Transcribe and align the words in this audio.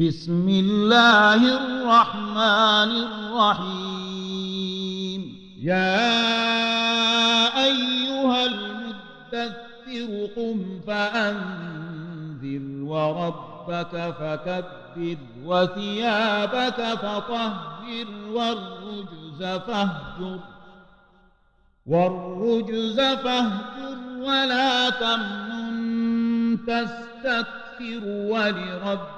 بسم 0.00 0.48
الله 0.48 1.34
الرحمن 1.34 2.90
الرحيم. 3.10 4.40
يا 5.62 6.06
أيها 7.64 8.46
المدثر 8.46 10.28
قم 10.36 10.80
فأنذر 10.86 12.84
وربك 12.84 14.14
فكبر 14.20 15.16
وثيابك 15.44 16.80
فطهر 17.02 18.06
والرجز 18.32 19.42
فاهجر. 19.66 20.38
والرجز 21.86 23.00
فاهجر 23.00 23.98
ولا 24.20 24.90
تمنن 24.90 26.58
تستكثر 26.66 28.04
ولربك 28.04 29.17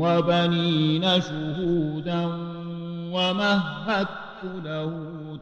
وبنين 0.00 1.20
شهودا 1.20 2.26
ومهدت 3.12 4.44
له 4.64 4.92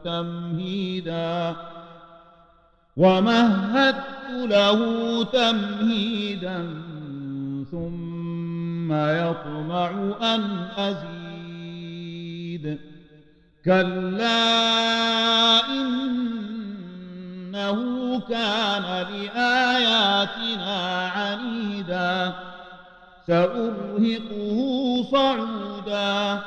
تمهيدا 0.03 1.55
ومهدت 2.97 4.29
له 4.29 4.79
تمهيدا 5.23 6.57
ثم 7.71 8.93
يطمع 8.93 9.89
أن 10.21 10.41
أزيد 10.77 12.79
كلا 13.65 14.65
إنه 17.55 18.19
كان 18.29 18.83
لآياتنا 19.11 21.07
عنيدا 21.07 21.54
سأرهقه 23.27 24.57
صعودا. 25.11 26.43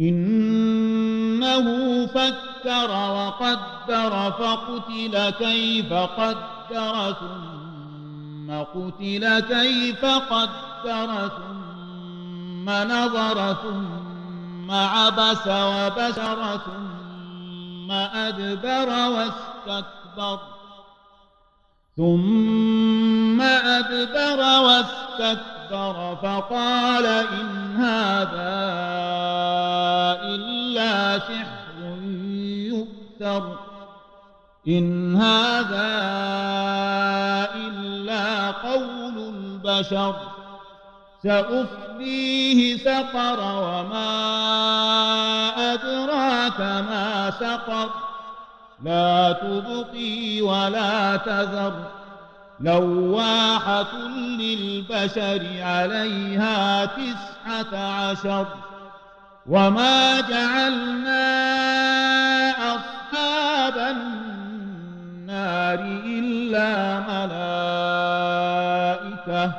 إنه 0.00 1.66
فكر 2.06 2.90
وقدر 2.90 4.30
فقتل 4.30 5.30
كيف 5.30 5.92
قدر 5.92 7.14
ثم 7.20 8.50
قتل 8.50 9.40
كيف 9.40 10.04
قدر 10.04 11.28
ثم 11.28 12.70
نظر 12.70 13.54
ثم 13.54 14.70
عبس 14.70 15.46
وبشر 15.46 16.60
ثم 16.66 17.90
أدبر 17.90 18.88
واستكبر 18.88 20.38
ثم 21.96 23.01
أدبر 23.42 24.40
واستكبر 24.62 26.16
فقال 26.22 27.06
إن 27.06 27.76
هذا 27.76 28.62
إلا 30.22 31.18
سحر 31.18 31.98
يؤثر 32.68 33.58
إن 34.68 35.16
هذا 35.16 35.92
إلا 37.54 38.50
قول 38.50 39.18
البشر 39.18 40.14
سأفنيه 41.22 42.76
سقر 42.76 43.40
وما 43.40 44.12
أدراك 45.72 46.60
ما 46.60 47.30
سقر 47.40 47.90
لا 48.84 49.32
تبقي 49.32 50.42
ولا 50.42 51.16
تذر 51.16 52.01
لواحة 52.62 53.94
للبشر 54.38 55.42
عليها 55.60 56.84
تسعة 56.84 57.76
عشر 57.78 58.46
وما 59.46 60.20
جعلنا 60.20 61.22
أصحاب 62.50 63.78
النار 63.96 65.78
إلا 66.06 67.00
ملائكة 69.28 69.52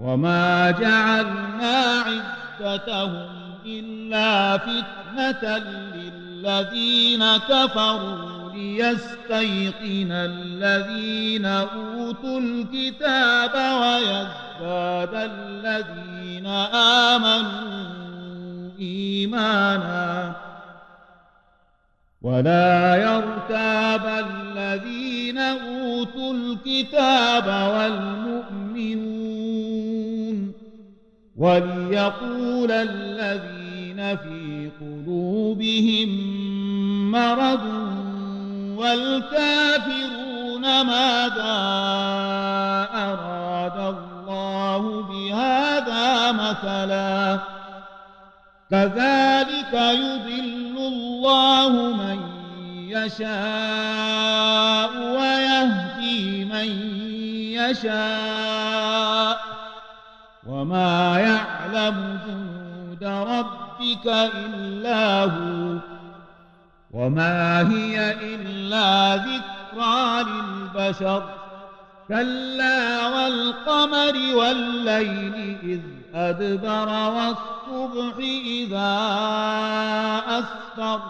وما 0.00 0.70
جعلنا 0.70 2.04
عدتهم 2.06 3.28
إلا 3.66 4.58
فتنة 4.58 5.58
للذين 5.94 7.36
كفروا 7.36 8.35
ليستيقن 8.56 10.12
الذين 10.12 11.46
أوتوا 11.46 12.40
الكتاب 12.40 13.54
ويزداد 13.54 15.30
الذين 15.30 16.46
آمنوا 17.16 18.70
إيمانا. 18.80 20.36
ولا 22.22 22.96
يرتاب 22.96 24.26
الذين 24.26 25.38
أوتوا 25.38 26.34
الكتاب 26.34 27.46
والمؤمنون. 27.46 29.16
وليقول 31.36 32.70
الذين 32.70 34.16
في 34.16 34.70
قلوبهم 34.80 36.08
مرض 37.10 37.85
والكافرون 38.76 40.62
ماذا 40.62 41.56
أراد 42.94 43.96
الله 43.96 45.02
بهذا 45.02 46.32
مثلا؟ 46.32 47.38
كذلك 48.70 49.72
يضل 49.72 50.76
الله 50.78 51.68
من 51.70 52.20
يشاء 52.88 53.30
ويهدي 54.98 56.44
من 56.44 56.68
يشاء. 57.52 59.40
وما 60.46 61.18
يعلم 61.20 62.18
جنود 62.26 63.04
ربك 63.04 64.06
إلا 64.34 65.24
هو. 65.24 65.95
وما 66.96 67.60
هي 67.60 68.12
إلا 68.12 69.16
ذكرى 69.16 70.24
للبشر. 70.24 71.22
كلا 72.08 73.08
والقمر 73.08 74.34
والليل 74.34 75.56
إذ 75.62 75.80
أدبر 76.14 76.88
والصبح 76.88 78.16
إذا 78.46 78.94
أسفر. 80.28 81.00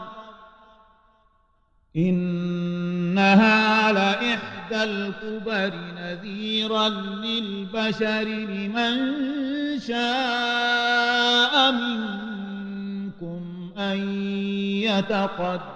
إنها 1.96 3.92
لإحدى 3.92 4.84
الكبر 4.84 5.72
نذيرا 5.96 6.88
للبشر 6.88 8.22
لمن 8.22 9.16
شاء 9.80 11.72
منكم 11.72 13.70
أن 13.78 13.98
يتقدم. 14.82 15.75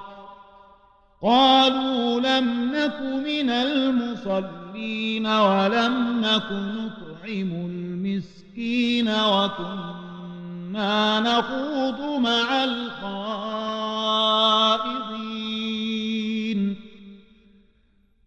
قالوا 1.21 2.19
لم 2.19 2.71
نك 2.75 3.01
من 3.01 3.49
المصلين 3.49 5.27
ولم 5.27 6.21
نك 6.21 6.51
نطعم 6.51 7.51
المسكين 7.69 9.07
وكنا 9.09 9.59
نخوض 11.19 12.19
مع 12.19 12.63
الخائضين. 12.63 13.11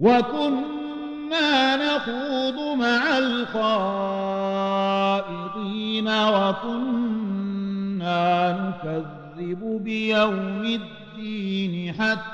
وكنا 0.00 1.76
نخوض 1.76 2.76
مع 2.78 3.18
الخائضين 3.18 3.68
وكنا 6.08 7.34
نكذب 8.52 9.82
بيوم 9.84 10.64
الدين 10.64 11.94
حتى 11.94 12.33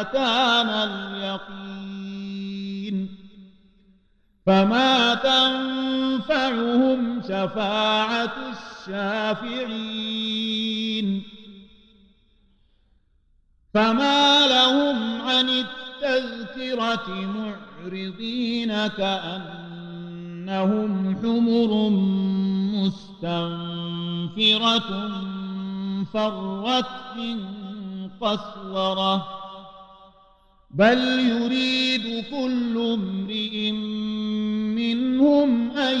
أتانا 0.00 0.84
اليقين 0.84 1.62
فما 4.46 5.14
تنفعهم 5.14 6.62
شفاعة 7.22 8.34
الشافعين 8.88 10.02
فما 13.74 14.46
لهم 14.46 15.20
عن 15.22 15.48
التذكرة 15.48 17.08
معرضين 17.08 18.86
كأنهم 18.86 20.12
حمر 21.22 21.90
مستنفرة 23.22 24.90
فرت 26.12 26.86
من 27.16 27.61
قسورة 28.22 29.26
بل 30.70 30.98
يريد 31.18 32.24
كل 32.30 32.94
امرئ 32.94 33.70
منهم 34.80 35.70
أن 35.70 35.98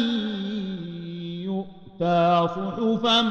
يؤتى 1.44 2.48
صحفا 2.48 3.22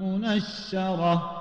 منشرة. 0.00 1.38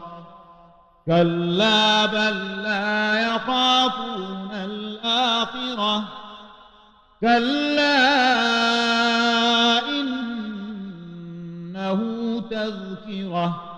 كلا 1.06 2.06
بل 2.06 2.64
لا 2.64 3.22
يخافون 3.22 4.52
الآخرة. 4.52 6.04
كلا 7.22 8.00
إنه 9.90 12.00
تذكرة. 12.50 13.71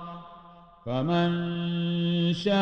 فمن 0.85 2.33
شاء 2.33 2.53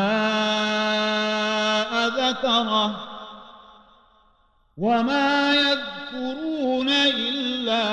ذكره 2.08 2.96
وما 4.76 5.54
يذكرون 5.54 6.88
إلا 6.88 7.84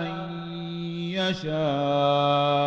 أن 0.00 0.08
يشاء. 1.12 2.63